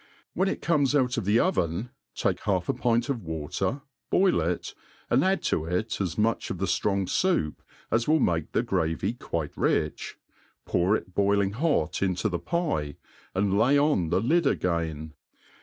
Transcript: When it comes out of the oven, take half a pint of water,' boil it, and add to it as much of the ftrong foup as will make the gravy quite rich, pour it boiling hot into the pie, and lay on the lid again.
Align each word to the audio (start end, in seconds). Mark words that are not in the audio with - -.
When 0.33 0.47
it 0.49 0.63
comes 0.63 0.95
out 0.95 1.17
of 1.17 1.25
the 1.25 1.39
oven, 1.39 1.91
take 2.15 2.39
half 2.39 2.67
a 2.67 2.73
pint 2.73 3.07
of 3.07 3.21
water,' 3.21 3.83
boil 4.09 4.41
it, 4.41 4.73
and 5.11 5.23
add 5.23 5.43
to 5.43 5.65
it 5.65 6.01
as 6.01 6.17
much 6.17 6.49
of 6.49 6.57
the 6.57 6.65
ftrong 6.65 7.03
foup 7.05 7.57
as 7.91 8.07
will 8.07 8.19
make 8.19 8.51
the 8.51 8.63
gravy 8.63 9.13
quite 9.13 9.55
rich, 9.55 10.17
pour 10.65 10.95
it 10.95 11.13
boiling 11.13 11.51
hot 11.51 12.01
into 12.01 12.29
the 12.29 12.39
pie, 12.39 12.95
and 13.35 13.55
lay 13.59 13.77
on 13.77 14.09
the 14.09 14.19
lid 14.21 14.47
again. 14.47 15.13